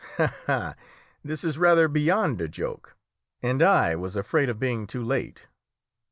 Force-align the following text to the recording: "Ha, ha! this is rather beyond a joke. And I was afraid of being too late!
"Ha, 0.17 0.35
ha! 0.47 0.75
this 1.23 1.43
is 1.43 1.59
rather 1.59 1.87
beyond 1.87 2.41
a 2.41 2.47
joke. 2.47 2.95
And 3.43 3.61
I 3.61 3.95
was 3.95 4.15
afraid 4.15 4.49
of 4.49 4.57
being 4.57 4.87
too 4.87 5.03
late! 5.03 5.45